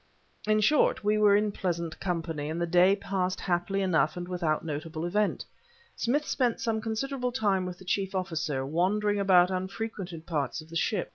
[0.47, 4.65] In short, we were in pleasant company, and the day passed happily enough and without
[4.65, 5.45] notable event.
[5.95, 10.75] Smith spent some considerable time with the chief officer, wandering about unfrequented parts of the
[10.75, 11.09] ship.